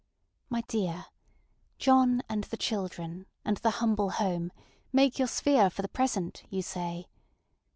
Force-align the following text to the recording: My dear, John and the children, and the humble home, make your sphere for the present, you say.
My 0.49 0.61
dear, 0.61 1.05
John 1.77 2.23
and 2.27 2.45
the 2.45 2.57
children, 2.57 3.27
and 3.45 3.57
the 3.57 3.69
humble 3.77 4.09
home, 4.09 4.51
make 4.91 5.19
your 5.19 5.27
sphere 5.27 5.69
for 5.69 5.83
the 5.83 5.87
present, 5.89 6.41
you 6.49 6.63
say. 6.63 7.05